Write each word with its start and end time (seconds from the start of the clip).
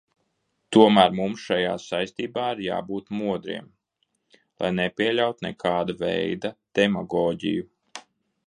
Tomēr 0.75 1.11
mums 1.17 1.41
šajā 1.49 1.73
saistībā 1.83 2.45
ir 2.55 2.63
jābūt 2.67 3.13
modriem, 3.19 3.69
lai 4.65 4.73
nepieļautu 4.81 5.49
nekāda 5.49 5.99
veida 6.03 6.55
demagoģiju. 6.81 7.71